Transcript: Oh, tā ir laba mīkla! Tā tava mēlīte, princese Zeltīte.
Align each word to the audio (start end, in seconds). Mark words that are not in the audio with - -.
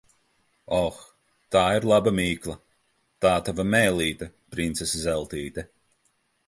Oh, 0.77 0.95
tā 1.55 1.61
ir 1.81 1.85
laba 1.91 2.13
mīkla! 2.21 2.57
Tā 3.27 3.37
tava 3.51 3.67
mēlīte, 3.75 4.33
princese 4.57 5.05
Zeltīte. 5.09 5.71